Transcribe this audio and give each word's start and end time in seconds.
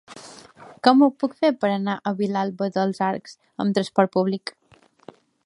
Com 0.87 1.03
ho 1.05 1.09
puc 1.23 1.35
fer 1.43 1.51
per 1.65 1.69
anar 1.73 1.95
a 1.99 2.13
Vilalba 2.23 2.71
dels 2.79 3.03
Arcs 3.11 3.37
amb 3.67 3.79
trasport 3.79 4.15
públic? 4.19 4.57